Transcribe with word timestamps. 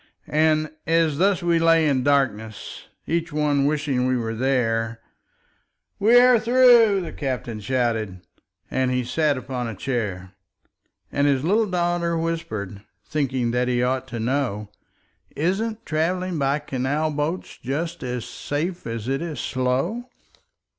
And 0.25 0.71
as 0.87 1.19
thus 1.19 1.43
we 1.43 1.59
lay 1.59 1.87
in 1.87 2.01
darkness, 2.03 2.87
Each 3.05 3.31
one 3.31 3.65
wishing 3.67 4.07
we 4.07 4.17
were 4.17 4.33
there, 4.33 4.99
"We 5.99 6.19
are 6.19 6.39
through!" 6.39 7.01
the 7.01 7.11
captain 7.13 7.59
shouted, 7.59 8.21
And 8.71 8.89
he 8.89 9.03
sat 9.03 9.37
upon 9.37 9.67
a 9.67 9.75
chair. 9.75 10.31
And 11.11 11.27
his 11.27 11.43
little 11.43 11.67
daughter 11.69 12.17
whispered, 12.17 12.81
Thinking 13.05 13.51
that 13.51 13.67
he 13.67 13.83
ought 13.83 14.07
to 14.07 14.19
know, 14.19 14.71
"Isn't 15.35 15.85
travelling 15.85 16.39
by 16.39 16.57
canal 16.57 17.11
boats 17.11 17.59
Just 17.61 18.01
as 18.01 18.25
safe 18.25 18.87
as 18.87 19.07
it 19.07 19.21
is 19.21 19.39
slow?" 19.39 20.09